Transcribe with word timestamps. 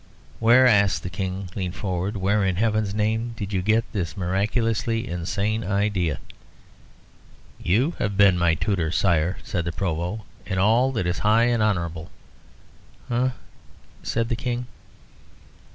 "Where," 0.39 0.65
asked 0.65 1.03
the 1.03 1.11
King, 1.11 1.49
leaning 1.55 1.73
forward 1.73 2.17
"where 2.17 2.43
in 2.43 2.55
Heaven's 2.55 2.91
name 2.91 3.35
did 3.37 3.53
you 3.53 3.61
get 3.61 3.85
this 3.93 4.17
miraculously 4.17 5.07
inane 5.07 5.63
idea?" 5.63 6.17
"You 7.61 7.91
have 7.99 8.17
been 8.17 8.35
my 8.35 8.55
tutor, 8.55 8.91
Sire," 8.91 9.37
said 9.43 9.63
the 9.63 9.71
Provost, 9.71 10.23
"in 10.47 10.57
all 10.57 10.91
that 10.93 11.05
is 11.05 11.19
high 11.19 11.43
and 11.43 11.61
honourable." 11.61 12.09
"Eh?" 13.11 13.29
said 14.01 14.29
the 14.29 14.35
King. 14.35 14.65